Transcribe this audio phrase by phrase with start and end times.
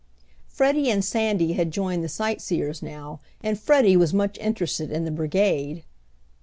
[0.47, 5.11] Freddie and Sandy had joined the sightseers now, and Freddie was much interested in the
[5.11, 5.83] brigade.